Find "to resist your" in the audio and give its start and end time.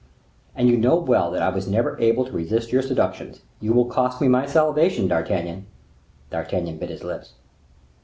2.25-2.81